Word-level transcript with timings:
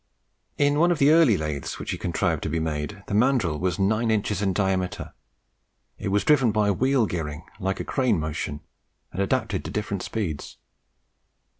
In 0.57 0.79
one 0.79 0.89
of 0.89 0.97
the 0.97 1.11
early 1.11 1.37
lathes 1.37 1.77
which 1.77 1.91
he 1.91 1.97
contrived 1.99 2.47
and 2.47 2.63
made, 2.63 3.03
the 3.05 3.13
mandrill 3.13 3.59
was 3.59 3.77
nine 3.77 4.09
inches 4.09 4.41
in 4.41 4.51
diameter; 4.51 5.13
it 5.99 6.07
was 6.07 6.23
driven 6.23 6.51
by 6.51 6.71
wheel 6.71 7.05
gearing 7.05 7.43
like 7.59 7.79
a 7.79 7.85
crane 7.85 8.19
motion, 8.19 8.61
and 9.11 9.21
adapted 9.21 9.63
to 9.63 9.69
different 9.69 10.01
speeds. 10.01 10.57